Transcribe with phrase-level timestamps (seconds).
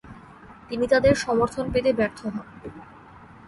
[0.69, 2.47] তিনি তাদের সমর্থন পেতে ব্যর্থ হন।